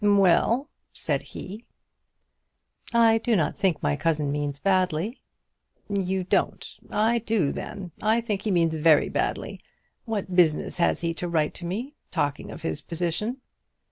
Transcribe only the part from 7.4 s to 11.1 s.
then. I think he means very badly. What business has